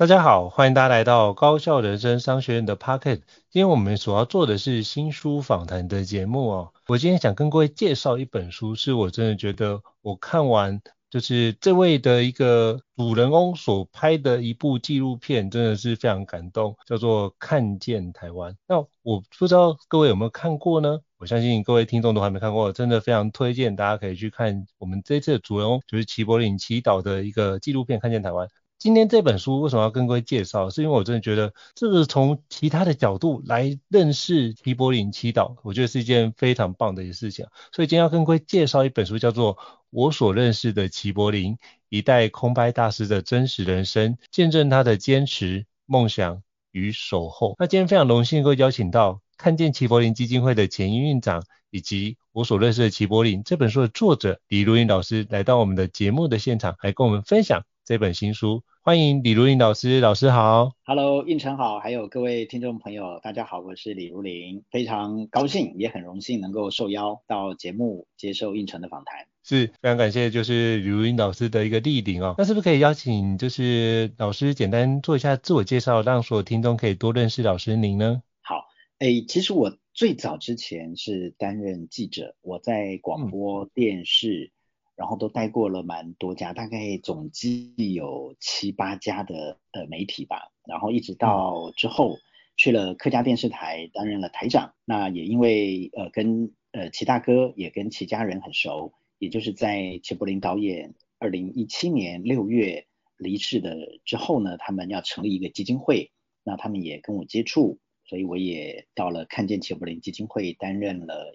[0.00, 3.16] 大家好，欢迎大家来到高效人生商学院的 Pocket。
[3.50, 6.72] 今天我们所要做的是新书访谈的节目哦。
[6.86, 18.52] 我今天想跟各位介绍一本书，是我真的觉得我看完就是这位的一个主人翁所拍的一部纪录片，真的是非常感动，叫做《看见台湾》。
[18.66, 21.00] 那我不知道各位有没有看过呢？
[21.18, 28.48] 我相信各位听众都还没看过，真的非常推荐大家可以去看我们这次的主人翁，就是齐柏林祈祷的一个纪录片《看见台湾》。
[28.80, 30.70] 今天这本书为什么要跟各位介绍？
[30.70, 37.44] 是因为我真的觉得这个从其他的角度来认识齐柏林祈祷，我觉得是一件非常棒的一件事情。
[37.72, 39.54] 所以今天要跟各位介绍一本书，叫做
[39.90, 41.58] 《我所认识的齐柏林：
[41.90, 47.50] 一代空拍大师的真实人生，见证他的坚持、梦想与守候》。
[47.58, 58.62] 那今天非常荣幸，各位邀请到看见齐柏林基金会的前营运长，以及我所认识的齐柏林这本书的作者李如云老师来到我们的节目的现场，来跟我们分享这本新书。
[58.82, 60.76] 欢迎李如林老师，老师好。
[60.84, 69.26] Hello，胤丞好，还有各位听众朋友，大家好，我是李如林，非常高兴，也很荣幸能够受邀到节目接受胤丞的访谈。
[69.42, 72.36] 是非常感谢，就是李如林老师的一个莅临哦。
[72.38, 78.22] 那是不是可以邀请，就是老师简单做一下自我介绍，让所有听众可以多认识老师您呢？
[78.40, 78.66] 好，
[79.00, 84.52] 诶，其实我最早之前是担任记者，我在广播电视。
[84.54, 84.59] 嗯
[85.00, 90.52] 然后都待过了蛮多家，大概总计有七八家的呃媒体吧。
[90.66, 92.18] 然后一直到之后
[92.54, 94.74] 去了客家电视台担任了台长。
[94.84, 102.86] 那也因为呃跟呃齐大哥也跟齐家人很熟，也就是在齐柏林导演二零一七年六月
[103.16, 103.74] 离世的
[104.04, 106.12] 之后呢，他们要成立一个基金会，
[106.44, 111.34] 那他们也跟我接触，所以我也到了看见齐柏林基金会担任了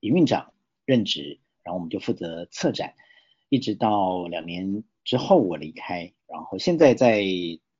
[0.00, 0.52] 营运长
[0.84, 2.92] 任职，然后我们就负责策展。
[3.48, 7.24] 一直到两年之后我离开，然后现在在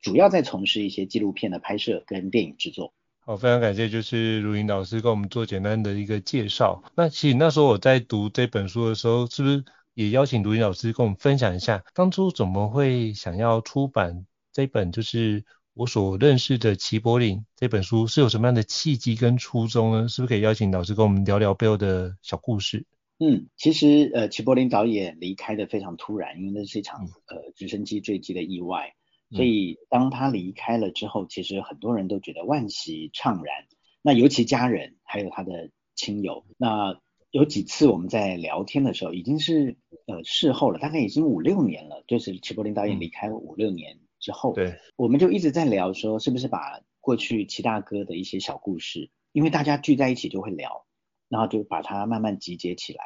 [0.01, 2.93] 主要在从事一些纪录片的拍摄跟电影制作。
[3.19, 6.85] 好，非常感谢，就是如云老师跟我们做简单的一个介绍。
[6.95, 15.45] 那其实那时候我在读这本书的时候，是不是也邀请如云老师跟我们分享一下，当初怎么会想要出版这本就是
[15.75, 20.09] 我所认识的齐柏林这本书，是有什么样的契机跟初衷呢？
[20.09, 22.87] 是不是可以邀请老师跟我们聊聊背后的小故事？
[23.19, 28.95] 嗯，其实呃，齐柏林导演离开的非常突然，因为那是一场呃直升机坠机的意外，
[29.31, 33.67] 所以当他离开了之后，其实很多人都觉得惋惜怅然。
[34.03, 37.01] 那尤其家人还有他的亲友，那
[37.31, 50.86] 有几次我们在聊天的时候，已经是呃事后了，大概已经五六年了，就是齐柏林导演离开五六年之后，对，我们就一直在聊说，是不是把过去齐大哥的一些小故事，因为大家聚在一起就会聊。
[51.29, 53.05] 然后就把它慢慢集结起来。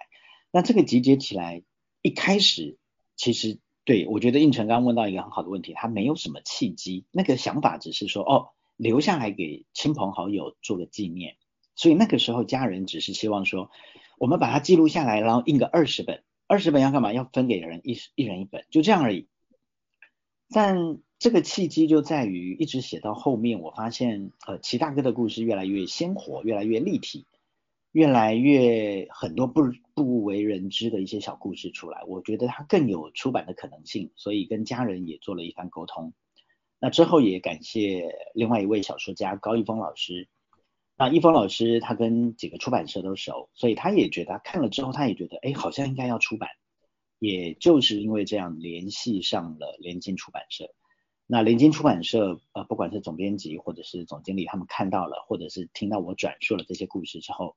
[0.52, 1.62] 那这个集结起来，
[2.02, 2.78] 一开始
[3.16, 11.36] 其实对，我觉得应成刚问到一个很好的问题，他没有什么契机，那个想法只是说哦，留下来给亲朋好友做个纪念。
[11.76, 13.70] 所以那个时候家人只是希望说，
[14.18, 17.12] 我们把它记录下来，然后印个二十本，二十本要干嘛？
[17.12, 19.28] 要分给人一一人一本，就这样而已。
[20.52, 27.26] 但这个契机就在于一直写到后面，我发现呃齐大哥的故事越来越鲜活，越来越立体。
[27.92, 29.62] 越来越很多不
[29.94, 36.12] 不为人知的一些小故事出来，我觉得它更有出版的可能性，所以跟家人也做了一番沟通。
[36.78, 40.28] 那之后也感谢另外一位小说家高一峰老师，
[40.96, 46.48] 那一峰老师他跟几个出版社都熟，所以他也觉得看了之后，他也觉得哎，好像应该要出版。
[47.18, 50.72] 也就是因为这样联系上了联经出版社。
[51.26, 57.56] 那联经出版社呃，不管是总编辑或者是总经理，他们看到了或者是听到我转述了这些故事之后，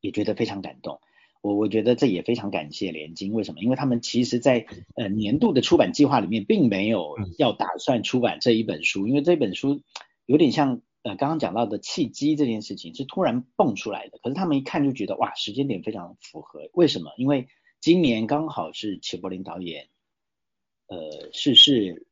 [0.00, 1.00] 也觉得非常感动。
[1.40, 3.60] 我我觉得这也非常感谢联经，为什么？
[3.60, 4.66] 因为他们其实在
[4.96, 9.82] 呃年度的出版计划里面，并没有要打算出版这一本书，因为这本书
[10.26, 10.80] 有点像。
[11.04, 16.68] 呃，刚刚讲到的契机这件事情是突然蹦出来的，可是他们一看就觉得哇，时间点非常符合。
[16.72, 17.12] 为什么？
[17.16, 17.46] 因为
[17.80, 19.86] 今年刚好是齐柏林导演
[20.88, 22.08] 呃逝世，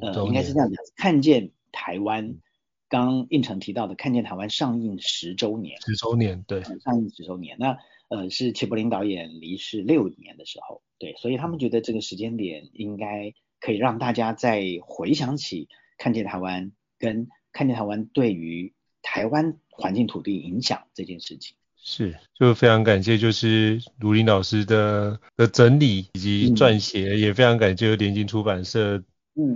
[0.00, 2.36] 呃，应该是这样讲，看见台湾，
[2.94, 7.56] 刚应成提到的看见台湾上映十周年，十周年，对，上映十周年。
[7.58, 15.68] 那呃是齐柏林导演离世六年的时候，对，所以他们觉得这个时间点应该可以让大家再回想起
[15.98, 17.26] 看见台湾跟。
[17.56, 29.00] 看见台湾对于台湾环境土地影响这件事情，是就非常感谢，就是卢林老师的的整理以及撰写，嗯、也非常感谢联经出版社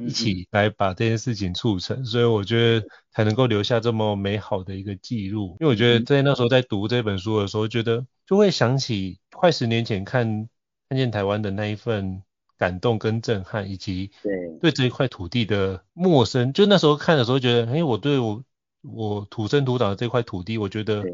[0.06, 5.56] 一起来把这件事情促成，嗯嗯嗯，所以我觉得才能够留下这么美好的一个记录。
[5.60, 10.48] 因为我觉得在那时候在读这本书的时候，觉得就会想起快十年前看
[10.88, 12.22] 看见台湾的那一份。
[12.58, 14.10] 感动跟震撼，以及
[14.60, 18.42] 对这一块土地的陌生，就那时候看的时候觉得，哎，我对我
[18.82, 21.04] 我土生土长的这块土地，我觉得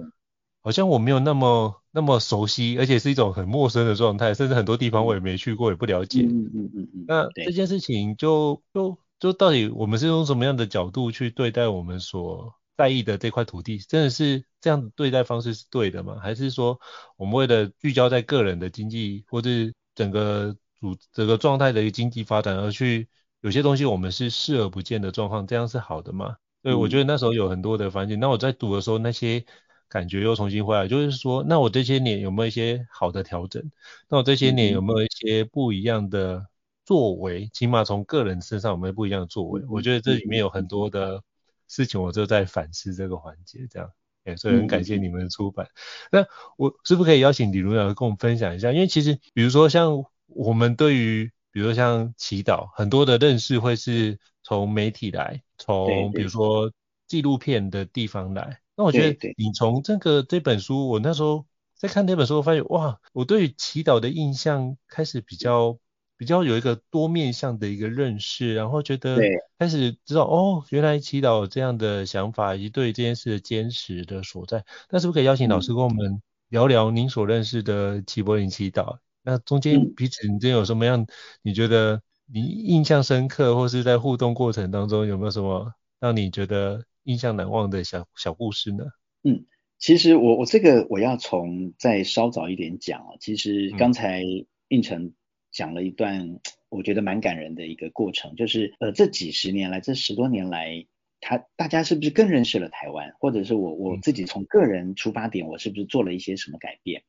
[0.65, 6.23] 好像我没有那么那么熟悉，而且是一种很陌生的状态，甚至很多地方我也没去过，也不了解。
[6.23, 7.05] 嗯嗯嗯嗯。
[7.07, 13.77] 那这件事情就就就到底我们是用什么样的角度去对待我们所在意的这块土地？
[13.77, 16.17] 真的是这样的对待方式是对的吗？
[16.23, 16.81] 还是说
[17.19, 19.51] 我们为了聚焦在个人的经济或者
[19.95, 23.07] 整个组整个状态的一个经济发展，而去
[23.43, 26.37] 有些东西我们是视而不见的状况，这样是好的吗？
[26.63, 28.19] 所以我觉得那时候有很多的反省。
[28.19, 29.45] 那我在读的时候，那些
[29.89, 33.71] 感觉又重新回来，就是说，那我这些年有没有一些好的调整？
[34.09, 36.47] 那我这些年有没有一些不一样的
[36.85, 37.49] 作为？
[37.53, 39.63] 起码从个人身上有没有不一样的作为？
[39.69, 41.23] 我觉得这里面有很多的
[41.69, 43.91] 事情，我就在反思这个环节，这样。
[44.25, 45.69] 哎，所以很感谢你们的出版。
[46.11, 46.27] 那
[46.57, 48.73] 我是不是可以邀请李如老师跟我们分享一下？
[48.73, 50.05] 因为其实比如说像。
[50.27, 56.73] 我们对于，比如说像祈祷，很多的认识会是从媒体来，从比如说
[57.07, 58.59] 纪录片的地方来。
[58.77, 65.79] 那我觉得你从这个这本书，我那时候在看这本书，我发现哇，我对于祈祷的印象开始比较
[66.17, 69.19] 比较有一个多面向的一个认识，然后觉得
[69.59, 74.65] 开始知道哦，原来祈祷有这样的想法以及对这件事的坚持的所在。
[74.91, 78.99] 那是不是可以邀请老师跟我们聊聊您所认识的齐柏林祈祷？
[79.23, 81.07] 那中间彼此之间有什么样？
[81.43, 88.85] 你觉得你印象深刻，或是在互动过程当中有没有什么让你觉得印象难忘的小小故事呢？
[89.23, 89.47] 嗯，
[89.79, 93.15] 其实我我这个我要从再稍早一点讲啊。
[93.21, 94.23] 其实刚才
[94.69, 95.13] 应成
[95.53, 100.87] 讲了一段我觉得蛮感人的一个过程，就是呃这几十年来，这十多年来，
[101.21, 103.15] 他大家是不是更认识了台湾？
[103.21, 107.03] 或者是我我自己从个人出发点，我是不是做了一些什么改变？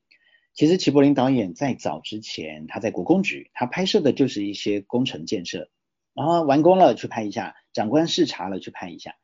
[0.54, 5.70] 其实齐柏林导演在早之前，他在国工局，他拍摄的就是一些工程建设，
[6.14, 9.16] 然后完工了去拍一下，长官视察了去拍一下，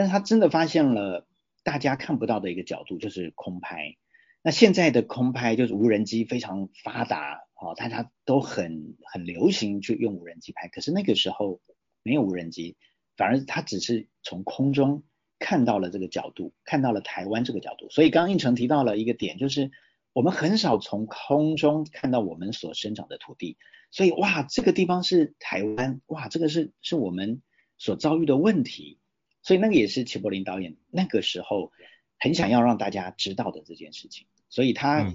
[0.00, 1.26] 但是他真的发现了
[1.62, 3.96] 大家看不到的一个角度，就是空拍。
[4.42, 11.60] 那现在的空拍就是无人机非常发达，哦，大家都很很流行去用无人机拍，可是那个时候
[12.02, 12.76] 没有无人机，
[13.16, 15.02] 反而他只是从空中
[15.38, 17.90] 看到了这个角度，看到了台湾这个角度。
[17.90, 19.70] 所以刚刚胤丞提到了一个点，就是。
[20.12, 23.56] 我们很少从空中看到我们所生长的土地，
[23.92, 27.42] 所以哇，这个地方是台湾，哇，这个是是我们
[27.78, 28.98] 所遭遇的问题，
[29.42, 31.72] 所以那个也是齐柏林导演那个时候
[32.18, 35.14] 很想要让大家知道的这件事情，所以他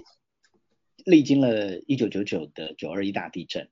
[1.04, 3.70] 历经了一九九九的九二一大地震，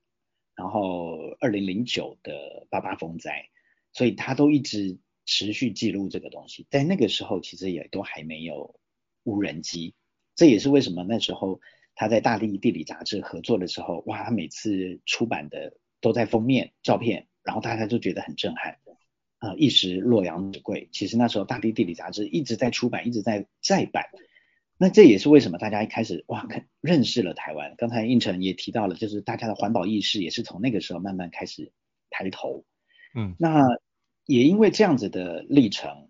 [0.54, 3.48] 然后二零零九的八八风灾，
[3.92, 8.78] 所以他都一直持续记录这个东西，在那个时候其实也都还没有
[9.24, 9.94] 无人机。
[10.36, 11.60] 这也是为什么那时候
[11.94, 18.83] 他在《大地地理》杂志合作的时候，哇，他每次出版的都在封面照片，然后大家就觉得很震撼，啊、
[19.44, 20.88] 呃，一时洛阳纸贵。
[20.90, 24.06] 其实那时候《大地地理》杂志一直在出版，一直在再版。
[24.78, 27.74] 那这也是为什么大家一开始哇，看认识了台湾。
[27.76, 31.72] 刚才应成也提到了，就是大家的环保意识也是从那个时候慢慢开始
[32.08, 32.64] 抬头。
[33.14, 33.66] 嗯，那
[34.24, 36.08] 也因为这样子的历程。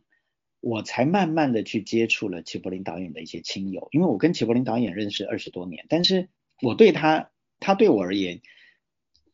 [0.67, 6.31] 我才慢慢的去接触了齐柏林导演的一些亲友，因为我跟齐柏林导演认识二十多年，但是
[6.63, 8.41] 我对他，他对我而言，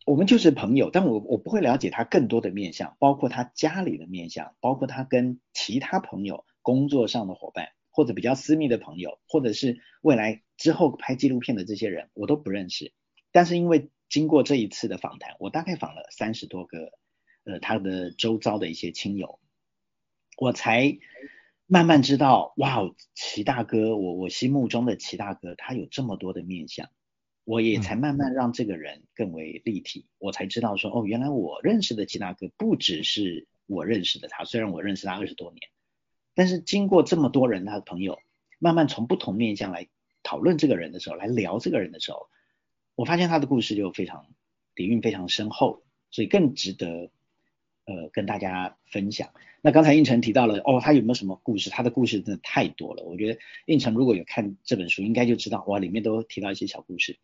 [0.06, 12.92] 我们就是朋友，但我我不会了解他更多的面相，包括他家里的面相，包括他跟其他朋友工作上的伙伴，或者比较私密的朋友，或者是未来之后拍纪录片的这些人，我都不认识。
[13.30, 16.92] 但是因为经过这一次的访谈，我大概访了三十多个，
[17.44, 19.38] 呃，他的周遭的一些亲友，
[20.38, 20.98] 我才
[21.66, 26.88] 慢慢知道，哇，齐大哥，我我心目中的齐大哥，他有这么多的面相。
[27.50, 35.60] 我也才慢慢让这个人更为立体，我才知道说，哦，原来我认识的齐大哥不只是我认识的他，虽然我认识他二十多年，
[36.36, 38.20] 但是经过这么多人他的朋友，
[38.60, 39.88] 慢慢从不同面向来
[40.22, 42.28] 讨论这个人的时候，来聊这个人的时候，
[42.94, 44.26] 我发现他的故事就非常
[44.76, 47.10] 底蕴非常深厚，所以更值得
[47.84, 49.30] 呃跟大家分享。
[49.60, 51.68] 那刚才应成提到了，哦，他有没有什么故事？
[51.68, 53.02] 他的故事真的太多了。
[53.02, 57.18] 我觉得应成如果有看这本书，应该就知道，哇，里面都提到一些小故事。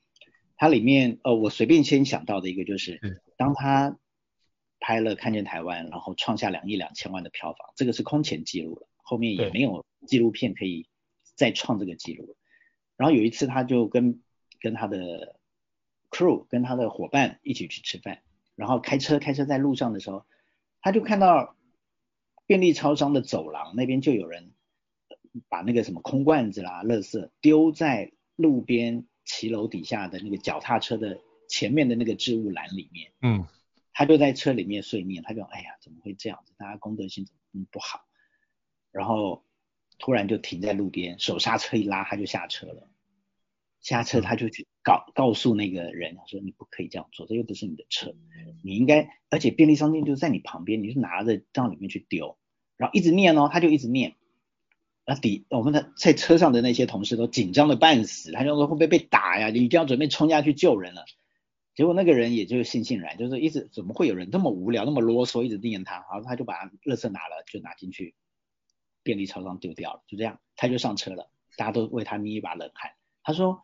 [0.59, 2.99] 它里面，呃，我随便先想到的一个就是，
[3.37, 3.99] 当他
[4.81, 10.89] 拍了《看见台湾》，然后创下两亿两千万的票房，这个是空前记录了，后面也没有纪录片可以
[11.35, 12.37] 再创这个记录了。
[12.97, 14.23] 然后有一次，他就跟
[14.59, 15.37] 跟他的
[16.11, 18.23] crew，跟他的伙伴一起去吃饭，
[18.55, 20.25] 然后开车开车在路上的时候，
[20.81, 21.55] 他就看到
[22.47, 24.53] 便利超商的走廊那边就有人
[25.51, 29.05] 把那个什么空罐子啦、垃圾丢在路边。
[29.27, 33.45] 骑楼底下的那个脚踏车的前面的那个置物篮里面，嗯，
[33.93, 36.55] 他就在车里面碎念，他就哎呀，怎么会这样子？
[36.57, 38.07] 大家公德心怎么不好？
[38.91, 39.45] 然后
[39.99, 42.89] 突然就停在路边，手刹车一拉，他就下车了。
[43.83, 48.15] 下车他就去告告诉那个人，他说你不可以这样做，这又不是你的车，
[48.65, 52.39] 你应该，而且便利商店就在你旁边，你就拿着到里面去丢，
[52.77, 54.15] 然后一直念哦，他就一直念。
[55.09, 59.51] 那底我们的在车上的那些同事都紧张的半死，他就说会不会被打呀？
[59.51, 61.05] 你一定要准备冲下去救人了。
[61.77, 68.17] 结果那个人也就悻悻然，就是一直怎么会有人那么无聊、那么啰嗦，一直念他，然后他就把垃圾拿了，就拿进去
[69.05, 71.31] 便利超商丢掉了，就这样，他就上车了。
[71.57, 72.91] 大家都为他捏一把冷汗。
[73.23, 73.63] 他说：“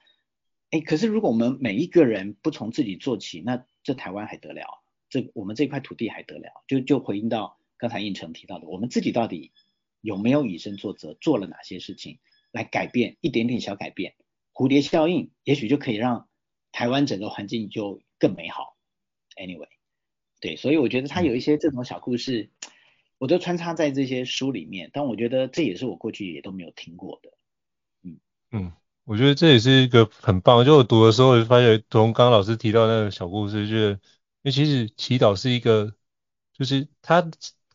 [0.70, 4.82] 哎，可是如果我们每一个人不从自己做起，那这台湾还得了？
[5.08, 9.50] 这我们这块土地还得了？”就就回应到刚才应成提到的，我们自己到底。
[10.02, 12.18] 有没有以身作则，做了哪些事情
[12.50, 14.14] 来改变一点点小改变，
[14.52, 16.28] 蝴蝶效应也许就可以让
[16.72, 18.76] 台湾整个环境就更美好。
[19.36, 19.68] Anyway，
[20.40, 22.50] 对，所以我觉得他有一些这种小故事，
[23.18, 27.30] 我都穿插在这些书里面，但我觉得这也是我过去也都没有听过的。
[28.02, 28.18] 嗯
[28.50, 28.72] 嗯，
[29.04, 30.64] 我觉得这也是一个很棒。
[30.64, 34.00] 就我读的时候，我就发现从刚刚老师提到那个小故事，就是因
[34.42, 35.94] 为其实祈祷是一个，
[36.52, 37.30] 就是他。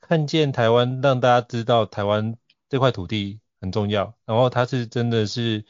[0.08, 2.38] 看见台湾，让大家知道台湾
[2.70, 4.16] 这块土地很重要。
[4.26, 5.66] 然后他是真的是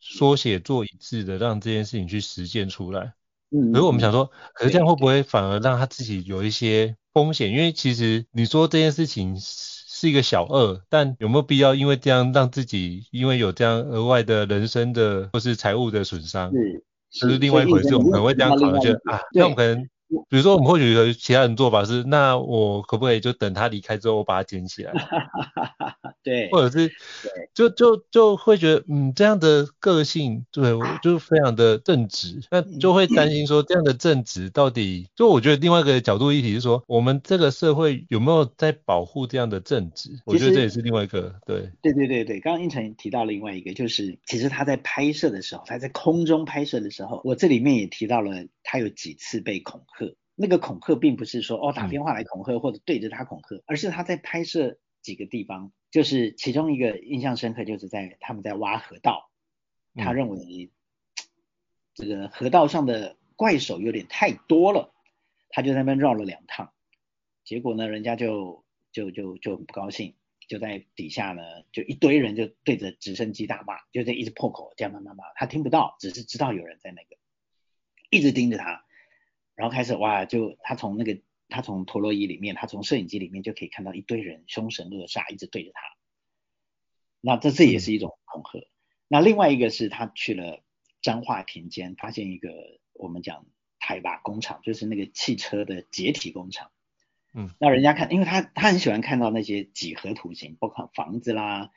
[0.00, 3.12] 说写做一致的，让这件事情去实践出来。
[3.50, 3.72] 嗯。
[3.72, 7.50] 可是我们想说，可是这样会不会反而让他自己有一些风险？
[7.52, 16.50] 因为其实你说这件事情是一个小恶，但有没有必要因为这样让自己因为有这样额外的人生的或是财务的损伤？
[16.50, 16.82] 是。
[17.10, 17.94] 这是另外一回事。
[17.94, 19.86] 我们可能会这样考虑，就啊，那我们可能。
[20.28, 24.92] 比如说，我们或许有其他人做法是，那我可不可以就等他离开之后，我把它捡起来？
[26.26, 26.90] 对，或者是，
[27.54, 40.20] 就就就会觉得，嗯，这样的个性，对我，就非常的正直，那就会担心说，这样的正直到底，就我觉得另外一个角度议题是说，我们这个社会有没有在保护这样的正直？
[40.24, 50.12] 我觉得这也是另外一个，对，对对对对，刚刚应成提到另外一个，就是其实他在拍摄的时候，他在空中拍摄的时候，我这里面也提到了，他有几次被恐吓。
[50.34, 59.30] 那个恐吓并不是说哦打电话来恐吓或者对着他恐吓，而是他在拍摄几个地方，就是其中一个印象深刻，就是在他们在挖河道，
[59.94, 60.70] 他认为
[61.94, 64.92] 这个河道上的怪手有点太多了，
[65.48, 66.70] 他就在那边绕了两趟，
[67.44, 68.62] 结果呢，人家就
[68.92, 70.14] 就就就很不高兴，
[70.46, 77.16] 就在底下呢，就一堆人就对着直升机大骂，就在一直破口这样骂骂骂，他听不到，只是知道有人在那个
[78.10, 78.84] 一直盯着他。
[79.54, 85.80] 然后开始哇，就他从那个他从陀螺仪里面，他从摄影机里面就可以看到一堆人凶神恶煞，一直对着他。
[87.20, 88.58] 那这这也是一种恐吓。
[88.58, 88.66] 嗯。
[89.08, 90.62] 那另外一个是他去了
[91.02, 92.50] 彰化田间，发现一个
[92.92, 93.46] 我们讲
[93.78, 96.72] 台吧工厂，就是那个汽车的解体工厂。
[97.32, 97.54] 嗯。
[97.60, 101.70] 那人家看，因为他他很喜欢看到那些几何图形，包括房子啦、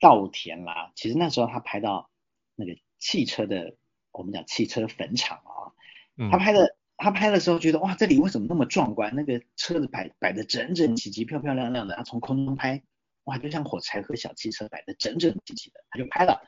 [0.00, 0.92] 稻田啦。
[0.94, 2.10] 其实那时候他拍到
[2.54, 3.76] 那个汽车的，
[4.12, 5.72] 我们讲汽车坟场啊，
[6.16, 6.30] 嗯。
[6.30, 6.77] 他拍的。
[6.98, 9.14] 他拍的时候觉得哇，这里为什么那么壮观？
[9.14, 11.94] 那个车子摆摆的整整齐齐、漂漂亮亮的。
[11.94, 12.82] 他从空中拍，
[13.24, 15.84] 哇，就像火柴盒小汽车摆的整整齐齐的。
[15.90, 16.42] 他就拍了，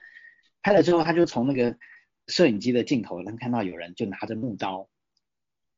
[0.61, 1.79] 拍了之后，他就从那个
[2.27, 4.91] 摄影机的镜头能看到有人就拿着木刀，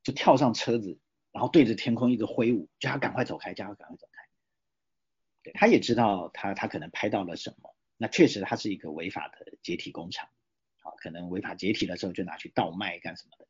[0.03, 0.99] 就跳上车子，
[1.33, 4.23] 然后对着天空一直挥舞，叫他赶快走开，叫他赶快走开。
[5.43, 7.75] 对，他也知道他他可能拍到了什么。
[7.99, 10.29] 那确实它是一个违法的解体工厂，
[10.81, 13.47] 好，可能违法解体的时候就拿去倒卖干什么的。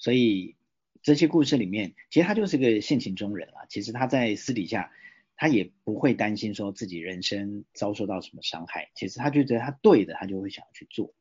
[0.00, 0.56] 所以
[1.02, 3.66] 这些故事里面，其实他就是个性情中人啊。
[3.68, 4.90] 其实他在私底下，
[5.36, 8.90] 他也不会担心说自己人生遭受到什么伤害。
[8.96, 11.14] 其实他就觉得他对的，他就会想要去做。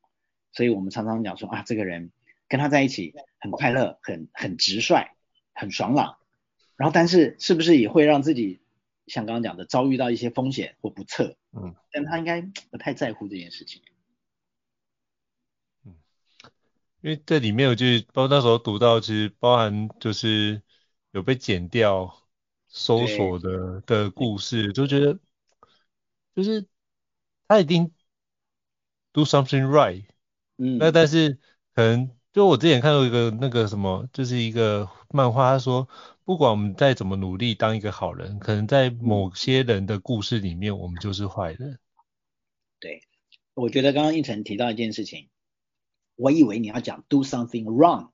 [0.51, 2.11] 所以我们常常讲说啊，这个人
[2.47, 5.11] 跟他在一起很快乐，很很直率，
[5.53, 6.17] 很爽朗。
[6.75, 8.61] 然后，但是是不是也会让自己
[9.05, 11.35] 像刚刚讲的遭遇到一些风险或不测？
[11.51, 13.81] 嗯，但他应该不太在乎这件事情。
[15.83, 15.95] 嗯，
[17.01, 20.61] 因为这里面我就包括那时候读到，其实包含就是
[21.11, 22.23] 有被剪掉、
[22.67, 25.17] 搜索的的故事，就觉得
[26.35, 26.67] 就是
[27.47, 27.91] 他一定
[29.13, 30.05] do something right。
[30.57, 31.39] 嗯，那但是
[31.73, 35.87] 可能就我之前看到一个那个什么，就是一个漫画，他说
[36.25, 41.79] 不管我们再怎么努力当一个好人，可能在某些人的故事里面，我们就是坏人。
[42.81, 43.01] 对，
[43.53, 45.29] 我觉得刚刚胤丞提到一件事情，
[46.19, 48.09] 我以为你要讲 do something wrong，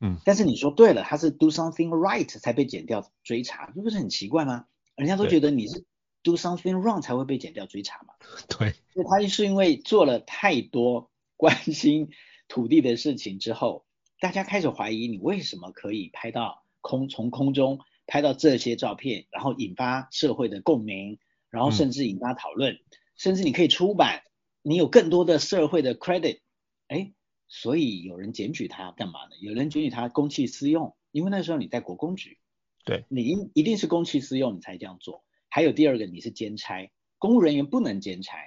[0.00, 4.66] 嗯，但是你说对了，他是 do something right 才被剪掉追查，这不是很奇怪吗？
[4.94, 5.84] 人家都觉得你是
[6.22, 8.14] do something wrong 才会被剪掉追查嘛。
[8.48, 11.08] 对，所以他是因为做了太多。
[11.40, 12.10] 关心
[12.48, 13.86] 土地的事情之后，
[14.20, 21.18] 大家开始怀疑你为什么可以拍到空，从空中拍到这些照片，然后引发社会的共鸣，
[21.48, 22.80] 然后甚至引发讨论，嗯、
[23.16, 24.20] 甚至你可以出版，
[24.60, 26.40] 你有更多的社会的 credit，
[26.88, 27.14] 哎，
[27.50, 29.36] 所以有人检举他干嘛呢？
[29.40, 32.38] 有人检举他公器私用，因为那时候你在国公局，
[32.86, 35.24] 对，你一一定是公器私用你才这样做。
[35.48, 38.38] 还有第二个，你是兼差，公务人员不能兼差。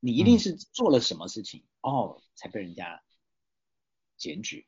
[0.00, 3.02] 你一定是做了什么事情、嗯、哦，才被人家
[4.16, 4.66] 检举，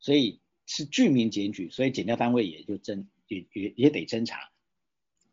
[0.00, 4.50] 所以是居民检举，所以检调单位也就侦也也也得侦查，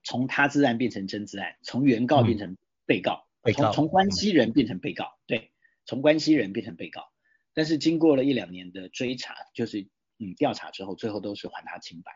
[0.04, 5.52] 从他自案变成真自案，从原告变成被告，从、嗯、从关系人变成被告，嗯、对，
[5.86, 7.10] 从关系人变成被告，
[7.58, 9.88] 但是经过了一两年的追查，就是
[10.20, 12.12] 嗯调查之后，最后都是还他清白，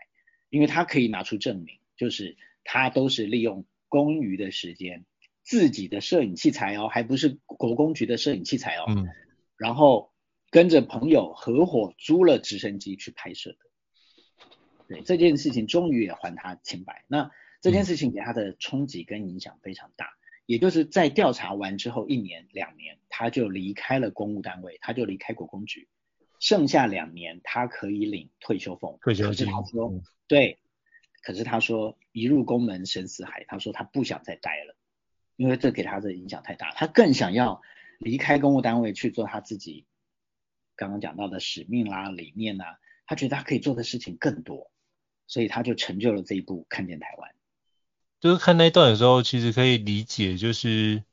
[0.52, 5.04] 因为他可以拿出证明，就是他都是利用公余的时间。
[5.42, 8.86] 自己的摄影器材哦，还不是国公局的摄影器材哦。
[8.88, 9.08] 嗯。
[9.58, 10.14] 然后
[10.52, 13.58] 跟着朋友合伙租了直升机去拍摄的。
[14.90, 17.04] 对，这件事情终于也还他清白。
[17.08, 20.06] 那这件事情给他的冲击跟影响非常大。
[20.06, 20.21] 嗯。
[20.52, 25.88] 也就是在调查完之后一年两年，他就离开了公务单位，他就离开国公局。
[26.42, 29.00] 剩下两年他可以领退休俸。
[29.02, 29.46] 退休金。
[29.46, 30.04] 可是他说，嗯。
[30.28, 30.60] 对。
[31.24, 34.76] 可是他说一入宫门深似海，他说他不想再待了。
[35.38, 37.62] 因为这给他的影响太大，他更想要
[37.98, 39.86] 离开公务单位去做他自己
[40.76, 44.70] 刚刚讲到的使命啦、理念啦，他觉得他可以做的事情更多，
[45.28, 47.32] 所以他就成就了这一部《看见台湾》。
[48.22, 51.04] 就是看那一段的时候，其实可以理解，就是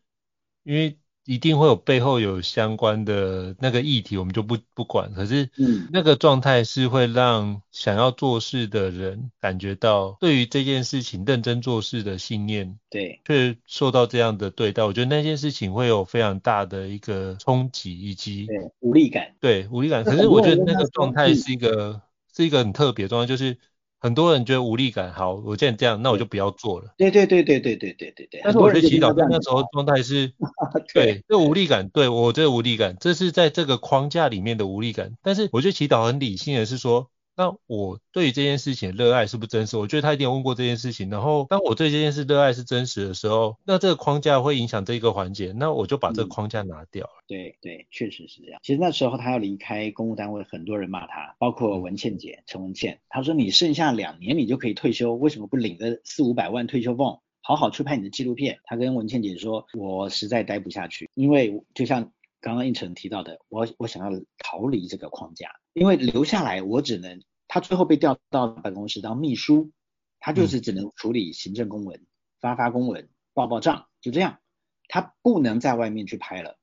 [0.63, 0.97] 因为。
[1.29, 5.13] 一定会有背后有相关的那个议题，我们就不不管。
[5.13, 14.83] 可是，嗯，那个状态是会让想要做事的人感觉到，对于这件事情认真做事的信念，对，却受到这样的对待。
[14.85, 20.03] 我觉得那件事情会有非常大的一个冲击，以及对无力感，对无力感。
[20.05, 22.01] 可是我觉得那个状态是一个
[22.35, 23.59] 是一个很特别的状态，就是。
[24.01, 26.95] 很多人觉得无力感，好，我既然这样，那我就不要做了。
[26.97, 28.41] 对对对对对对对对对。
[28.45, 30.33] 但是我觉得祈祷在那时候状态是，
[30.95, 35.13] 对，这无力感，对我这个无力感，这是在这个框架里面的无力感。
[35.23, 37.11] 但是我觉得祈祷很理性的是说。
[37.39, 39.77] 那我对于这件事情的热爱是不是真实？
[39.77, 41.09] 我觉得他一定有问过这件事情。
[41.09, 47.13] 然后，当我对这件事热爱是真实的时候，那这个框架会影响这一个环节，那我就把这个框架拿掉了。
[47.21, 48.59] 嗯、对对，确实是这样。
[48.65, 58.59] 其实那时候他要离开公务单位，很多人骂他，包括文倩姐陈文倩，他说你剩下两年你就可以退休，为什么不领个四五百万退休俸，好好去拍你的纪录片？
[58.65, 65.51] 他跟文倩姐说，我实在待不下去，因为就像刚刚应成提到的，我我想要逃离这个框架。
[65.73, 69.73] 因为留下来，我只能他最后被调到办公室当秘书，
[70.19, 72.07] 他就是只能处理行政公文、
[72.41, 74.41] 发发公文、报报账，就这样，
[74.89, 76.59] 他不能在外面去拍了，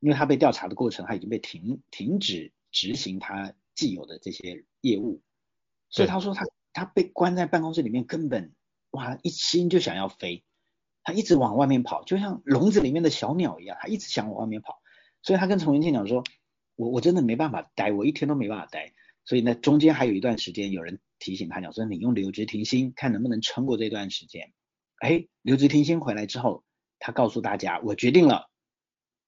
[0.00, 5.22] 因为他被调查的过程，他已经被停停止执行他既有的这些业务，
[5.90, 8.54] 所以他说他他被关在办公室里面，根本
[8.90, 10.44] 哇一心就想要飞，
[11.02, 14.80] 他一直往外面跑，就像笼子里面的小鸟一样，他一直想往外面跑，
[15.24, 16.22] 所以他跟陈文茜讲说。
[16.76, 24.52] 我我真的没办法待，我一天都没办法待，所以呢，中间还有一段时间，有人提醒他讲说，你用留职停薪，看能不能撑过这段时间。
[24.98, 26.64] 哎，留职停薪回来之后，
[26.98, 28.50] 他告诉大家，我决定了。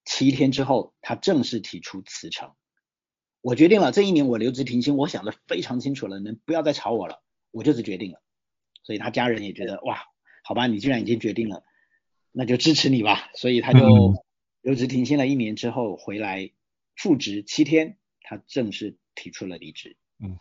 [0.05, 2.51] 七天之后，他正式提出辞呈。
[3.43, 8.21] 我决定了，这一年我留职停薪，我想的非常清楚了，能不要再吵我了，我就是决定了。
[8.83, 10.03] 所以他家人也觉得，哇，
[10.43, 11.63] 好吧，你既然已经决定了，
[12.33, 13.31] 那就支持你吧。
[13.37, 14.26] 所以他就
[14.67, 16.51] 留职停薪了一年之后回来
[16.97, 19.97] 复职七天，他正式提出了离职。
[20.19, 20.41] 嗯，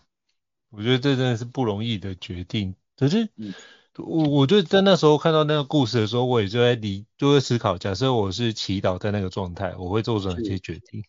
[0.72, 2.74] 我觉得这真的是不容易的决定。
[2.98, 3.54] 可是，嗯，
[3.98, 11.04] 我我就在那时候看到那个故事的时候，我也就在理，就会思考，假设我是祈祷在那个状态，我会做出哪些决定？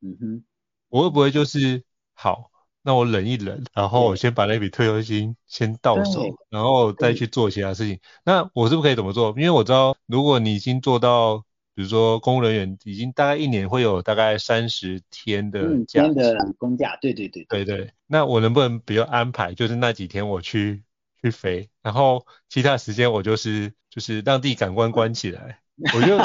[0.00, 0.44] 嗯哼，
[0.88, 1.82] 我会不会就是
[2.14, 2.52] 好？
[2.82, 7.98] 那我忍一忍，然后我先把那笔退休金先到手，然后再去做其他事情。
[8.24, 9.30] 那我是不是可以怎么做？
[9.30, 11.44] 因为我知道，如果你已经做到，
[11.74, 17.92] 比如说公务人员，已经大概一年会有大概三十天的假，天的公假，对对对对对。
[18.06, 20.82] 那我能不能比如安排，就是那几天我去
[21.20, 25.60] 去飞，然后其他时间我就是就是让自己感官关起来。
[25.94, 26.18] 我就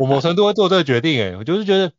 [0.00, 1.92] 我某程度会做这个决定，诶，我就是觉得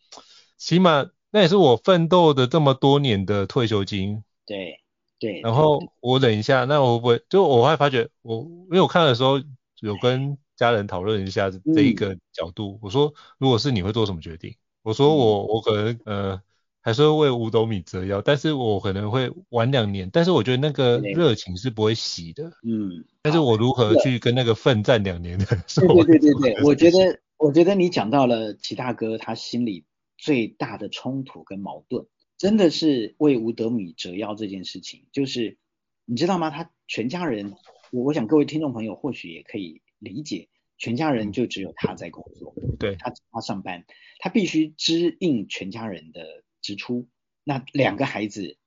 [0.58, 1.10] 起码。
[1.32, 4.80] 那也是我奋斗的这么多年的退休金，对
[5.20, 5.42] 对。
[5.42, 9.40] 然后我忍一下，那我不会，就我会发觉，我因为我看的时候
[9.80, 14.54] 有跟家人讨论一下这一个角度，嗯、我说如果是你会做什么决定？
[14.84, 16.42] 我说我我可能呃
[16.82, 23.04] 还是会为五斗米折腰，但是我可能会晚两年，但是我觉得那个热情是不会熄的，嗯。
[23.24, 25.46] 但是我如何去跟那个奋战两年的？
[25.46, 29.86] 对对对对对，我觉得我觉得你讲到了齐大哥他心里。
[30.22, 32.06] 最大的冲突跟矛盾，
[32.38, 35.58] 真的是为五斗米折腰这件事情，就是
[36.04, 36.50] 你知道吗？
[36.50, 37.54] 他全家人，
[37.92, 43.86] 我我想各位听众朋友或许也可以理解，全家人就只有他在工作，对，他他上班，
[44.20, 47.08] 他必须支应全家人的支出。
[47.44, 48.58] 那两个孩子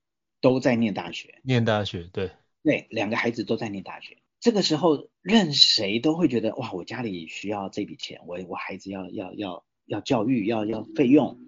[0.41, 2.31] 都在念大学，念大学，对，
[2.63, 4.19] 对，两个孩子都在念大学。
[4.41, 9.65] 这个时候，任谁都会觉得，哇，我家里需要这笔钱，我我孩子要要要。
[9.87, 11.41] 要教育，要要费用，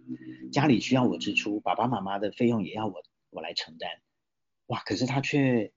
[0.53, 2.95] 家里需要我支出，爸爸妈妈的费用也要我
[3.31, 3.89] 我来承担。
[4.67, 4.81] 哇！
[4.81, 5.73] 可是他却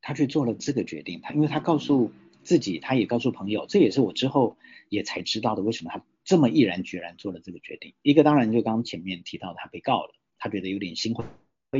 [0.00, 4.56] 他却做了这个决定，他因为他告诉自己，他也告诉朋友，这也是我之后
[4.88, 7.94] 也才知道的，为什么他这么毅然决然做了这个决定。
[8.02, 11.24] 一个当然就刚前面提到他被告了，他觉得有点心灰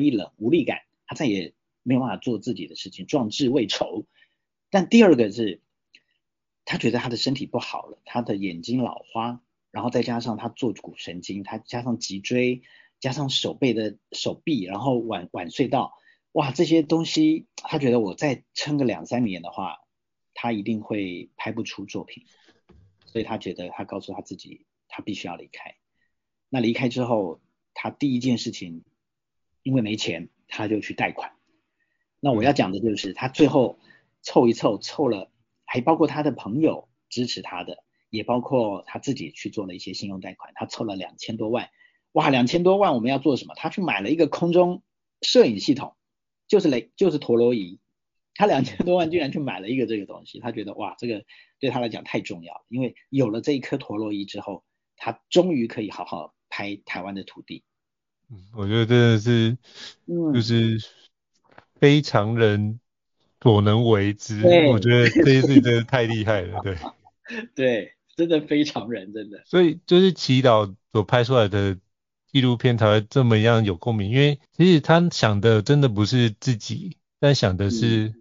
[0.00, 4.06] 意冷、无力感，他再也没有办法做自己的事情，壮志未酬。
[4.70, 5.60] 但第二个是，
[6.64, 9.42] 他觉得他的身体不好了，他的眼睛老花。
[9.70, 12.60] 然后再加上他坐骨神经，他加上脊椎，
[13.00, 15.94] 加上手背的手臂，然后晚晚睡到，
[16.32, 19.78] 哇，这些东西，他觉得我再撑个两三年的话，
[20.42, 22.26] 他一定会拍不出作品，
[23.06, 25.76] 所以他觉得他告诉他自己，他必须要离开。
[26.48, 27.40] 那离开之后，
[27.74, 28.82] 他第一件事情，
[29.62, 31.30] 因为没钱，他就去贷款。
[32.18, 33.78] 那我要讲的就是，他最后
[34.20, 35.30] 凑一凑，凑了，
[35.64, 37.84] 还包括他的朋友支持他的。
[38.10, 41.70] 也包括他自己去做了一些信用贷款，他凑了两千多万，
[42.10, 43.54] 哇，两千多万我们要做什么？
[43.54, 44.82] 他去买了一个空中
[45.20, 45.94] 摄影系统，
[46.48, 47.78] 就是雷，就是陀螺仪，
[48.34, 51.24] 他两千多万居然去买了一个这个东西，他觉得哇，这个
[51.60, 54.64] 对他来讲太重要了，因为有了这一颗陀螺仪之后，
[54.96, 57.64] 他终于可以好好拍台湾的土地。
[58.30, 59.58] 嗯，我觉得真的是，
[60.34, 60.78] 就是
[61.78, 62.80] 非常人
[63.40, 66.76] 所能为之，嗯、我觉得这件事情真的太厉害了，对，
[67.54, 67.92] 对。
[68.14, 69.42] 真的非常人，真的。
[69.46, 71.78] 所以就是祈祷所拍出来的
[72.30, 78.12] 纪录片才会这么样有共鸣，因为其实他想的真的不是自己，但想的是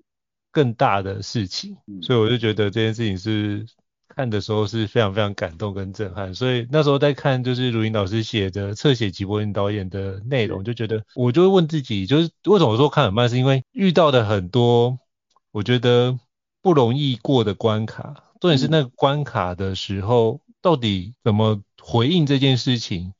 [0.51, 1.77] 更大的事情。
[1.87, 3.65] 嗯、所以我就觉得这件事情是
[4.07, 6.35] 看的时候是非常非常感动跟震撼。
[6.35, 14.99] 所以那时候在看就是如云老师写的侧写齐柏林导演的内容，就觉得我就会问自己，就是为什么说看很慢，是因为遇到的很多
[15.51, 16.19] 我觉得
[16.61, 18.25] 不容易过的关卡。
[18.39, 23.13] 重点是那个关卡的时候，到底怎么回应这件事情，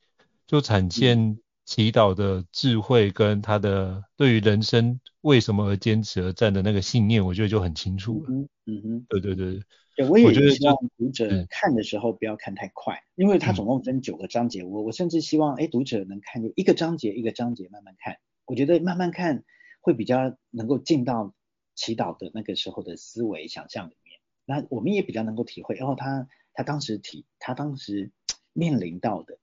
[0.46, 8.30] 就产现祈祷的智慧跟他的对于人生为什么而坚持而战的那个信念，我觉得就很清楚了。
[8.30, 9.60] 嗯嗯哼，对对对。
[9.94, 19.44] 对，我也希望读者看的时候不要看太快，嗯、因为它总共分九个章节，我我甚至希望哎读者能看一个章节一个章节慢慢看，我觉得慢慢看
[19.82, 21.34] 会比较能够进到
[21.74, 24.18] 祈祷的那个时候的思维想象里面。
[24.46, 28.10] 那我们也比较能够体会，然后他他当时体他当时
[28.54, 29.38] 面临到的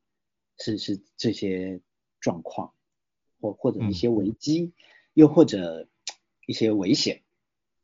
[0.58, 1.80] 是是这些
[2.20, 2.74] 状况，
[3.40, 4.74] 或或者一些危机，嗯、
[5.14, 5.88] 又或者
[6.46, 7.22] 一些危险。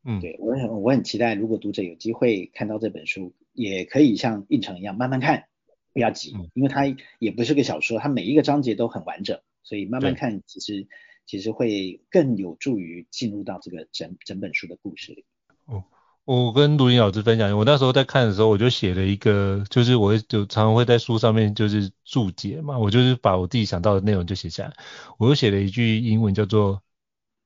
[0.03, 5.47] 嗯，对我很我很期待，如果读者有机会看到这本书，也可以像应城一样慢慢看，
[5.93, 6.85] 不要急，嗯、因为它
[7.19, 10.87] 也不是个小说，它每一个章节都很完整，所以慢慢看其实
[11.25, 15.25] 其实会更有助于进入到这个整整本书的故事里。
[15.65, 15.83] 哦。
[16.25, 24.73] 我跟卢云老师分享，我那时候在看的时候，我就写了一个，就是我就常常会在书上面就是注解嘛，我就是把我自己想到的内容就写下来。
[25.19, 26.81] 我就写了一句英文叫做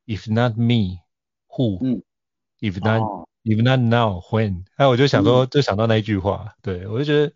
[0.05, 0.99] "If not me,
[1.49, 2.01] who?、嗯、
[2.61, 7.33] If not,、哦、if not now, when?" 哎，我就想说，就想到那一句话，嗯、对我就觉得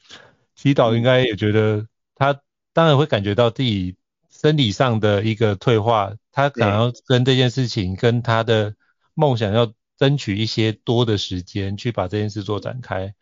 [0.56, 2.40] 祈祷应该也觉得他
[2.72, 3.98] 当然会感觉到自己
[4.30, 8.76] 生理上的一个退化，他想要跟这件事情跟他的
[9.14, 13.16] 梦想要争取一些多的时间去把这件事做展开，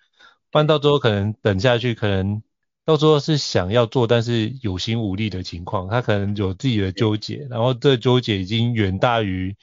[0.50, 2.42] 不然到最后可能等下去，可能
[2.86, 9.56] 到最后是想要做，但是有心无力的情况，他可能有自己的纠结，然后这纠结已经远大于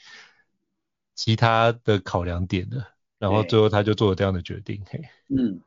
[1.17, 4.81] 其他的考量点了，然后最后他就做了这样的决定。
[4.89, 5.61] 嘿，嗯，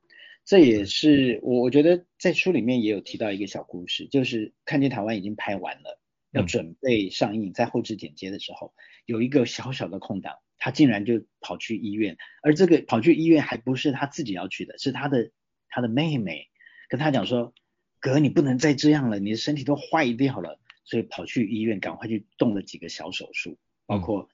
[0.45, 5.99] 这也是我我觉得在书里面也有提到一个小故事，就是看见台湾已经拍完了，
[6.31, 8.73] 要准备上映，在后置剪接的时候，
[9.05, 10.35] 有一个小小的空档。
[10.63, 15.31] 他竟然就跑去医院，而这个跑去医院还不是他自己要去的，是他的
[15.69, 16.49] 他的妹妹
[16.87, 17.51] 跟他讲说，
[17.99, 24.29] 哥，你不能再这样了，你的身体都坏掉了，所以跑去医院赶快去动了几个小手术，包括、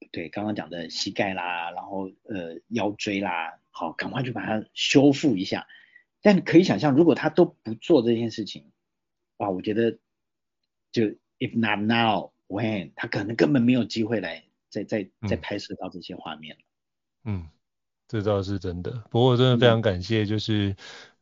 [0.00, 5.68] 嗯、对刚刚讲的膝盖啦，然后呃腰椎啦，好，赶快去把它修复一下。
[6.20, 8.72] 但可以想象，如果他都不做这件事情，
[9.36, 9.96] 哇，我觉得
[10.90, 11.04] 就
[11.38, 14.42] if not now when，他可能根本没有机会来。
[14.70, 16.56] 在在在拍摄到这些画面
[17.24, 17.48] 嗯，嗯，
[18.06, 18.90] 这倒是真的。
[19.10, 20.74] 不过我真的非常感谢，就是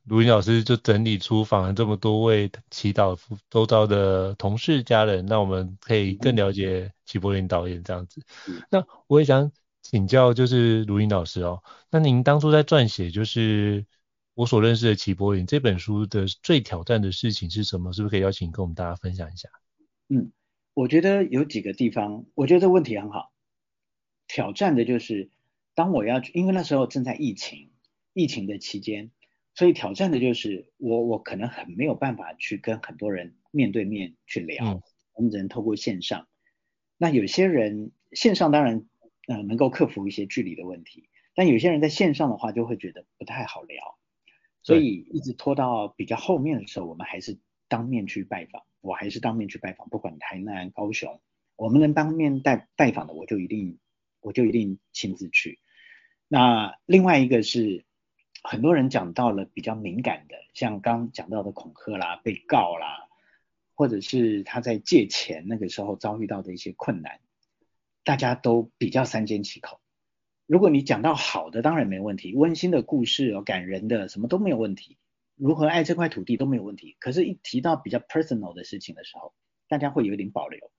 [0.05, 3.19] 卢云老师就整理出访了这么多位祈祷
[3.51, 8.23] 周遭的同事家人，让我们可以更了解齐柏林导演这样子。
[8.49, 9.51] 嗯、那我也想
[9.83, 13.85] 请教，就是卢云老师哦，那您当初在撰写就是
[14.35, 17.93] 我所认识的齐柏林这本书的最挑战的事情是什么？
[17.93, 19.49] 是不是可以邀请跟我们大家分享一下？
[20.09, 20.31] 嗯，
[20.75, 23.33] 我觉得有几个地方，我觉得这个问题很好。
[24.29, 25.31] 挑战的就是，
[25.75, 27.71] 当我要去，因为那时候正在疫情，
[28.13, 29.11] 疫情的期间，
[29.55, 34.83] 所以挑战的就是我我可能很没有办法去跟很多人面对面去聊，嗯、
[35.15, 36.27] 我们只能透过线上。
[36.99, 38.87] 那有些人线上当然
[39.29, 43.99] 呃能够克服一些距离的问题，但有些人在线上的话就会觉得不太好聊，
[44.63, 51.21] 所以一直拖到比较后面的时候，我们还是当面去拜访，我还是当面去拜访，不管台南、高雄，
[51.55, 53.79] 我们能当面带拜访的，我就一定。
[54.27, 55.61] 我就一定亲自去。
[56.27, 57.85] 那另外一个是，
[58.43, 63.07] 很多人讲到了比较敏感的，像刚讲到的恐吓啦、被告啦，
[63.77, 67.21] 或者是他在借钱那个时候遭遇到的一些困难，
[68.03, 69.81] 大家都比较三缄其口。
[70.45, 74.99] 如果你讲到好的，当然没问题，温馨的故事哦，感人的什么都没有问题，
[75.37, 76.97] 如何爱这块土地都没有问题。
[76.99, 79.35] 可是，一提到比较 personal 的事情的时候，
[79.69, 80.73] 大家会有点保留。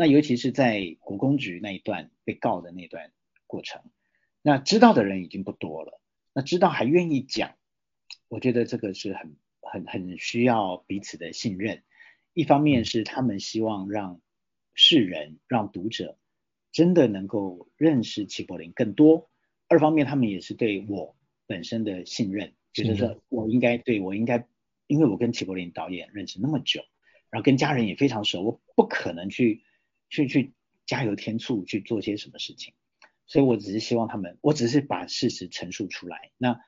[0.00, 3.10] 那尤其是在国公局那一段被告的那段
[3.48, 3.82] 过程，
[4.42, 6.00] 那知道的人已经不多了。
[6.32, 7.56] 那知道还愿意讲，
[8.28, 11.82] 我觉得这个是很很很需要彼此的信任。
[12.32, 14.20] 一方面是他们希望让
[14.72, 16.16] 世人、让读者
[16.70, 19.28] 真的能够认识齐柏林更多；
[19.66, 21.16] 二方面他们也是对我
[21.48, 24.46] 本身的信任，觉得说我应该对我应该，
[24.86, 26.84] 因为我跟齐柏林导演认识那么久，
[27.30, 29.64] 然后跟家人也非常熟，我不可能去。
[30.08, 30.52] 去去
[30.86, 32.72] 加油添醋去做些什么事情，
[33.26, 36.30] 所以我只是希望他们，我只是把事实陈述出来。
[36.38, 36.60] 那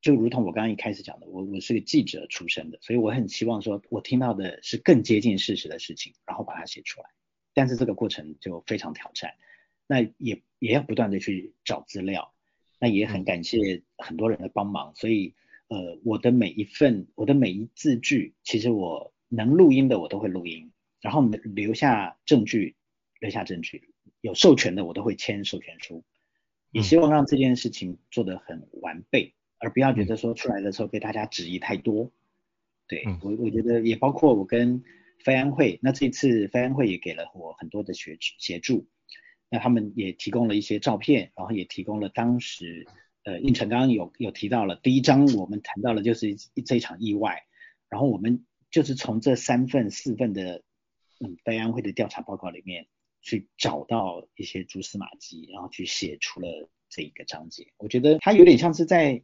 [0.00, 7.08] 就如同我刚刚一开始讲的，我我是个记者出身的，所以我很希望说，我听到的是更接近事实的事情，然后把它写出来。
[7.54, 9.34] 但是这个过程就非常挑战，
[9.86, 12.32] 那也也要不断的去找资料，
[12.78, 14.94] 那也很感谢很多人的帮忙。
[14.94, 15.34] 所以
[15.68, 22.75] 呃，我的每一份，我的每一字句，其实我能录音的我都会录音，然后留下证据。
[23.20, 23.88] 留下证据，
[24.20, 26.04] 有授权的我都会签授权书，
[26.70, 32.12] 也希望让这件事情做得很完备，而不要觉得说出来的时候被大家质疑太多。
[32.86, 34.84] 对，我我觉得也包括我跟
[35.24, 38.86] 飞安会，那这次飞安会也给了我很多的协协助，
[39.48, 42.86] 那他们也提供了一些照片，然后也提供了当时
[43.24, 47.44] 呃应成刚刚有有提到了第一章我们谈到了就是这一场意外，
[47.88, 50.62] 然后我们就是从这三份四份的
[51.18, 52.86] 嗯飞安会的调查报告里面。
[53.26, 56.46] 去找到一些蛛丝马迹，然后去写出了
[56.88, 57.66] 这一个章节。
[57.76, 59.20] 我觉得它有点像是在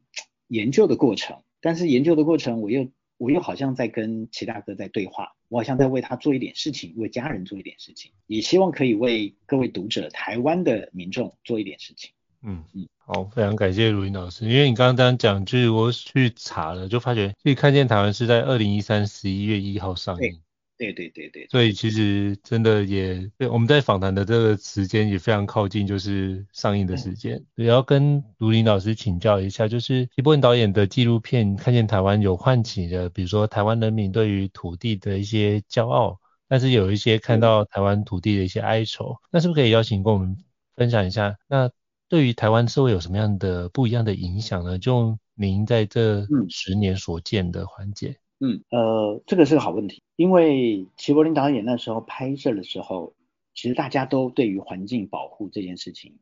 [0.48, 12.10] 研究的过程，但是研究的过程，我又我又好像在跟齐大哥在对话，我好像在为他做一点事情，为家人做一点事情，也希望可以为各位读者、台湾的民众做一点事情。
[12.42, 20.40] 嗯嗯，好，非常感谢卢云老师，因为你刚刚讲，就是我去查了，就发觉可以看见台湾是在二零一三十一月一号上映。
[20.82, 27.40] 对对对对，所以其实真的也，我们在访谈的这个时间也非常靠近，就是上映的时间。
[27.54, 36.18] 也要跟卢林老师请教一下，就是齐柏林导演的纪录片，看见台湾有唤起的，比如说台湾人民对于土地的一些骄傲，
[36.48, 39.14] 但是有一些看到台湾土地的一些哀愁。
[39.30, 40.36] 那是不是可以邀请跟我们
[40.74, 41.36] 分享一下？
[41.46, 41.70] 那
[42.08, 44.80] 对于台湾社会有什么样的不一样的影响呢？
[44.80, 48.16] 就您在这十年所见的环节。
[48.44, 53.14] 嗯，呃，这个是个好问题，因为齐柏林导演那时候拍摄的时候，
[53.54, 56.18] 其实大家都对于环境保护这件事情，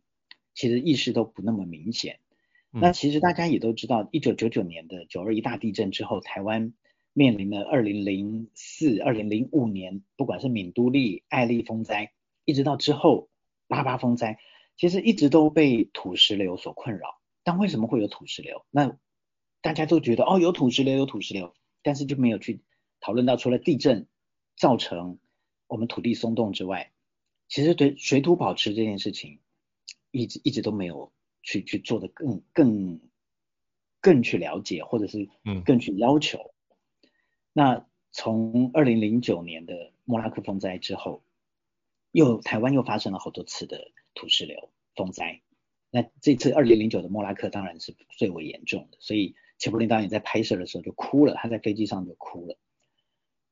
[0.52, 2.18] 其实意识都不那么明显。
[2.72, 6.74] 嗯、那其实大家也都知道，一九九九年的九二一大地震之后，台湾
[7.14, 12.12] 面临了二零零四、二零零五年，不管是闽都力、爱丽风灾，
[12.44, 13.30] 一直到之后
[13.66, 14.38] 八八风灾，
[14.76, 17.18] 其实一直都被土石流所困扰。
[17.44, 18.66] 但为什么会有土石流？
[18.70, 18.98] 那
[19.62, 22.61] 大家都觉得哦，有土石流，有土石流，但是就没有去
[23.01, 24.07] 讨论到，除了地震
[24.57, 25.19] 造成
[25.66, 26.93] 我们土地松动之外，
[27.49, 29.38] 其实对水土保持这件事情，
[30.11, 31.11] 一直一直都没有
[31.43, 33.01] 去去做的更更
[34.01, 35.29] 更去了解，或者是
[35.64, 36.53] 更去要求。
[37.03, 37.09] 嗯、
[37.55, 41.23] 那从二零零九年的莫拉克风灾之后，
[42.11, 45.40] 又台湾又发生了好多次的土石流风灾。
[45.90, 49.35] 那这次二零零九的莫拉克当然是最为严重的，所以。
[49.61, 52.59] 齐柏林导演在拍摄的时候就哭了，他在飞机上就哭了。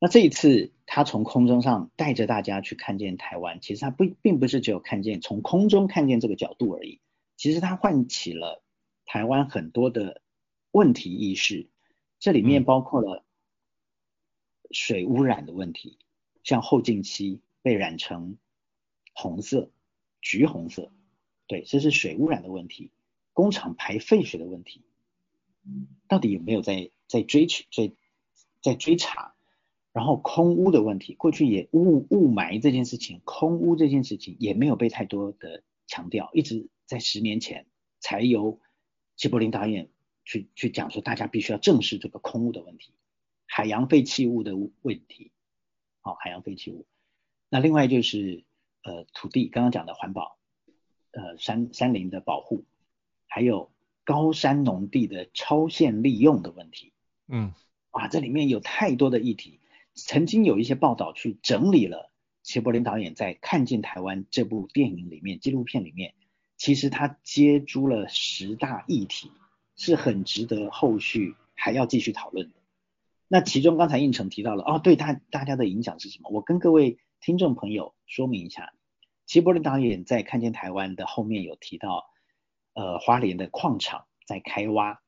[0.01, 7.01] 那这一次他从空中上带着大家去看见台湾，其实他不并不是只有看见从空中看见这个角度而已，
[7.37, 8.65] 其实他唤起了
[9.05, 10.23] 台湾很多的
[10.71, 11.69] 问题意识，
[12.19, 13.25] 这里面包括了
[14.71, 15.99] 水污染的问题，
[16.43, 18.39] 像后劲溪被染成
[19.13, 19.71] 红色、
[20.23, 20.91] 橘红色，
[21.47, 22.93] 对，这是水污染的问题，
[23.35, 24.85] 工厂排废水的问题。
[26.09, 27.93] 到底有没有在在追取、在
[28.63, 29.35] 在追查？
[29.91, 37.67] 然后空污的问题，过去也雾雾霾这件事情，空污这件事情也没有被太多的强调，一直在十年前
[37.99, 38.61] 才由
[39.17, 39.91] 齐柏林导演
[40.25, 42.93] 去去讲说，大家必须要正视这个空污的问题，
[43.47, 45.33] 海洋废弃物的问题。
[46.01, 46.87] 好，海洋废弃物。
[47.49, 48.45] 那另外就是
[48.85, 50.39] 呃土地，刚刚讲的环保，
[51.11, 52.67] 呃山山林的保护，
[53.27, 53.73] 还有。
[54.09, 56.95] 高山农地的超限利用的问题，
[57.27, 57.53] 嗯，
[57.91, 59.61] 啊，这里面有太多的议题。
[59.93, 62.11] 曾经有一些报道去整理了
[62.43, 66.15] 齐柏林导演在《看见台湾》这部电影里面、纪录片里面，
[66.57, 69.31] 其实他接触了十大议题，
[69.77, 72.55] 是很值得后续还要继续讨论的。
[73.29, 76.31] 那其中刚才应成提到了，哦，对大大家的影响是什么？
[76.31, 78.73] 我跟各位听众朋友说明一下，
[79.27, 82.07] 齐柏林导演在《看见台湾》的后面有提到。
[82.79, 85.01] 呃，花莲的矿场在开挖，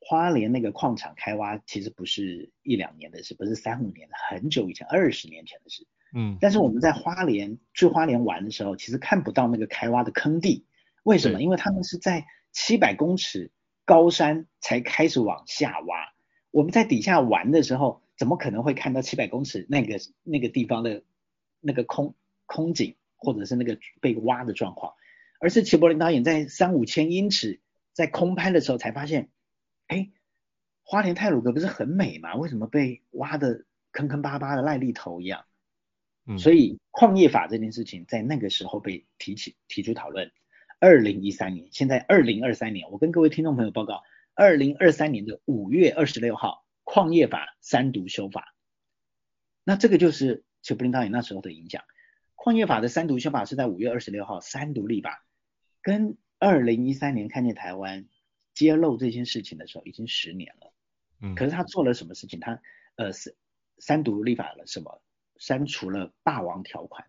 [0.00, 5.86] 花莲那个矿场开挖其实不是一两年的事，不是三五年的，很久以前，二十年前的事。
[6.14, 10.66] 嗯，但是我们在花莲去花莲玩的时候，其实看不到那个开挖的坑地，
[11.04, 11.40] 为什么？
[11.40, 13.50] 因为他们是在七百公尺
[13.86, 16.12] 高山才开始往下挖，
[16.50, 21.02] 我们在底下玩的时候，怎么可能会看到七百公尺那个那个地方的
[21.60, 24.92] 那个空空景，或者是那个被挖的状况？
[25.40, 27.60] 而是齐柏林导演在三五千英尺
[27.92, 29.30] 在空拍的时候才发现，
[29.86, 30.10] 哎，
[30.82, 32.34] 花莲泰鲁阁不是很美吗？
[32.34, 35.44] 为什么被挖的坑坑巴巴的癞痢头一样？
[36.26, 40.32] 嗯，所以矿业法这件事情在那个时候被提起提出讨论。
[40.78, 44.02] 二零一三年，现在二零二三年，我跟各位听众朋友报告，
[44.34, 48.54] 二零二三年的五月二十六号，矿业法三读修法。
[49.64, 51.82] 那这个就是齐柏林导演那时候的影响。
[52.34, 55.25] 矿业法的三读修法是在五月二十六号三读立法。
[55.86, 58.08] 跟二零一三年看见台湾
[58.54, 60.72] 揭露这件事情的时候，已经十年了。
[61.22, 62.40] 嗯，可是他做了什么事情？
[62.40, 62.60] 他
[62.96, 63.32] 呃三
[63.78, 65.00] 三读立法了什么？
[65.36, 67.06] 删除了霸王条款。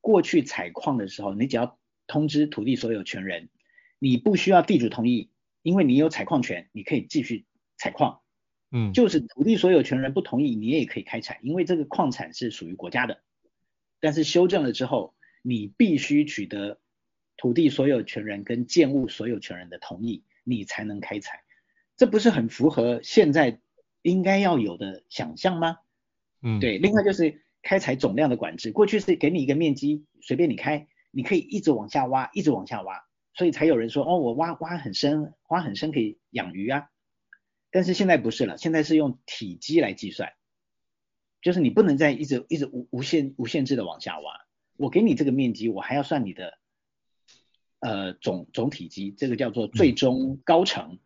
[0.00, 3.50] 过去采矿的时候，你只要通知土地所有权人，
[3.98, 7.44] 你不需要地主同意，因为你有采矿权，你可以继续
[7.76, 8.22] 采矿。
[8.70, 13.22] 嗯，就是土地所有权人不同意，你也可以开采，因为这个矿产是属于国家的。
[14.00, 16.80] 但是修正了之后，你必须取得。
[17.36, 21.42] 土地所有权人跟建物所有权人的同意，你才能开采，
[21.96, 23.60] 这不是很符合现在
[24.02, 25.78] 应该要有的想象吗？
[26.42, 26.78] 嗯，对。
[26.78, 36.88] 另外就是开采总量的管制，过去是给你一个面积，随便你开，你可以一直往下挖，一直往下挖，所以才有人说，哦，我挖挖很深，挖很深可以养鱼啊。
[37.70, 40.32] 但是现在不是了，现在是用体积来计算，
[41.42, 46.58] 就是你不能再一直一直无无限无限制的往下挖，我给你这个面积，我还要算你的。
[47.80, 50.98] 呃，总总体积，这个叫做最终高层，嗯、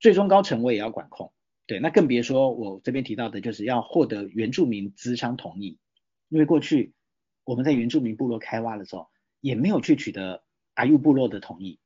[0.00, 1.32] 最终高层我也要管控。
[1.66, 5.78] 对，那更别说我这边提到的，就是要获得原住民资商同意，
[6.28, 6.94] 因为过去
[7.44, 9.08] 我们在原住民部落开挖的时候，
[9.40, 10.42] 也没有去取得
[10.74, 11.78] 阿育部落的同意，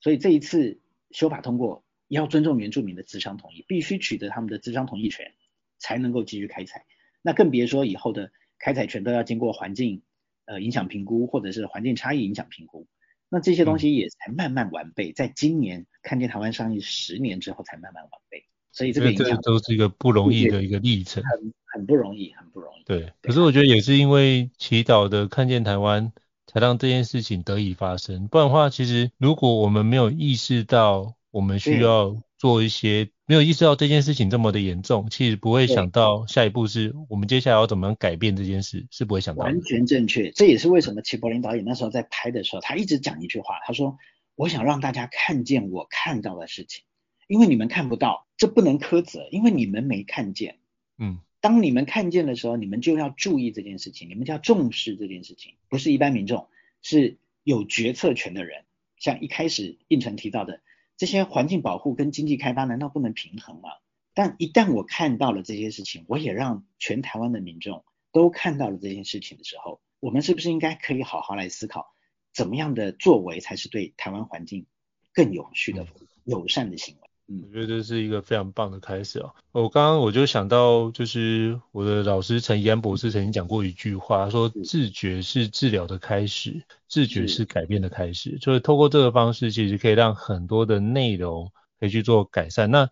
[0.00, 0.80] 所以这一次
[1.12, 5.32] 修法通过，要尊重原住民的资商同意，必须取得他们的资商同意权，
[5.78, 6.84] 才能够继续开采。
[7.22, 10.02] 那更别说以后的开采权都要经过环境
[10.46, 12.88] 呃影响评估，或者是环境差异影响评估。
[13.30, 22.84] 那这些东西也才慢慢完备，在今年看见台湾上映十年之后才慢慢完备，所以这个影响都是一个不容易的一个历程，很很不容易，很不容易。
[22.84, 26.10] 对，对可是我觉得也是因为祈祷的看见台湾，
[26.46, 28.28] 才让这件事情得以发生。
[28.28, 39.44] 不然的话，其实如果我们没有意识到我们需要做一些，没有意识到这件事情这么的严重，其实不会想到下一步是我们接下来要怎么样改变这件事，是不会想到。
[39.44, 43.98] 完全正确，这也是为什么齐柏林导演那时候在拍的时候，他一直讲一句话，他说
[44.36, 46.84] ：“我想让大家看见我看到的事情。”
[47.26, 50.60] 因为你们看不到，这不能苛责，因为你们没看见。
[50.96, 55.56] 嗯，当你们看见的时候，你们就要注意这件事情，你们就要重视这件事情。
[55.68, 56.48] 不是一般民众，
[56.80, 58.64] 是有决策权的人。
[58.96, 60.60] 像一开始胤丞提到的，
[60.98, 63.70] 这些环境保护跟经济开发难道不能平衡吗？
[64.14, 71.94] 但一旦我看到了这些事情，我也让全台湾的民众都看到了这件事情的时候，我们是不是应该可以好好来思考，
[72.32, 74.66] 怎么样的作为才是对台湾环境
[75.12, 75.86] 更有序的、
[76.24, 77.07] 友善的行为？
[77.30, 79.34] 嗯，我觉得这是一个非常棒的开始哦。
[79.52, 88.38] 我刚刚我就想到，就是我的老师陈怡安博士曾经讲过一句话，他说自觉是治疗的开始，自觉是改变的开始。
[88.38, 92.70] 就是透过这个方式，其实可以让很多的内容可以去做改善。
[92.70, 92.88] 那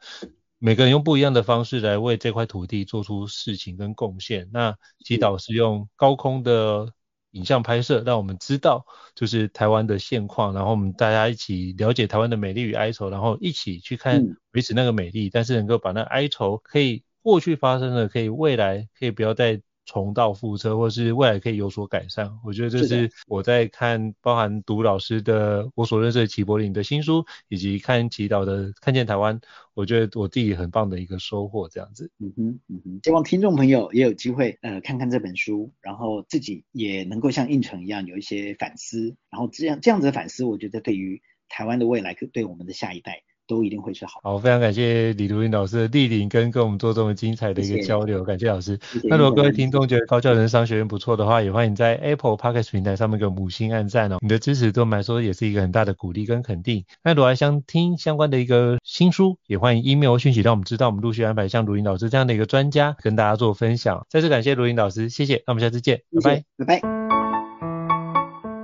[0.58, 4.50] 每个人用不一样的方式来为这块土地做出事情跟贡献。
[4.52, 6.92] 那祈祷是用高空的。
[7.36, 19.60] 影像拍摄，让我们知道就是台湾的现况，然后我们大家一起了解台湾的美丽与哀愁，然后一起去看维持那个美丽，嗯、但是能够把那哀愁可以过去发生的，可以未来可以不要再。
[19.86, 29.40] 重蹈覆辙，或是未来可以有所改善，我觉得这是我在看，包含读老师的我所认识的齐柏林的新书，以及看祈祷的看见台湾，
[29.74, 32.10] 我觉得我自己很棒的一个收获，这样子。
[32.18, 43.22] 嗯哼，嗯哼，希望听众朋友也有机会呃看看这本书，然后自己也能够像应成一样有一些反思，然后这样这样子的反思，我觉得对于台湾的未来，对我们的下一代。
[43.46, 44.20] 都一定会是好。
[44.22, 48.78] 好，非常感谢李如云老师的莅临跟跟我们做这么精彩的一个交流，谢谢感谢老师。
[48.82, 54.18] 谢谢，那如果各位听众觉得高教人商学院不错的话，也欢迎在 Apple Podcast 平台上面给我们五星按赞哦。
[54.20, 56.84] 你的支持对我们来说也是一个很大的鼓励跟肯定。
[57.02, 64.06] 那如果还想听相关的一个新书，也欢迎 email 讯息让我们知道，我们陆续安排像如云老师这样的一个专家跟大家做分享。
[64.08, 65.42] 再次感谢如云老师，谢谢。
[65.46, 66.64] 那我们下次见，谢谢拜拜。
[66.64, 66.88] 拜拜。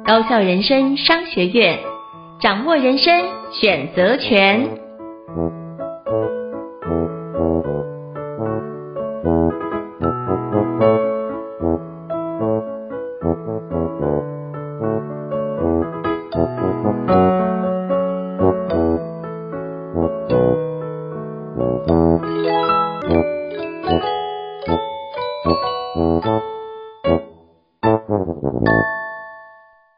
[0.04, 1.78] 高校人生商学院。
[2.40, 4.66] 掌握人生选择权。